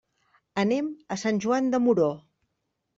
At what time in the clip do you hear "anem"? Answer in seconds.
0.61-0.89